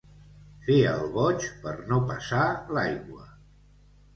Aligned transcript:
Fer 0.67 0.77
el 0.91 1.03
boig 1.17 1.45
per 1.65 1.75
no 1.91 1.99
passar 2.13 2.49
l'aigua. 2.79 3.29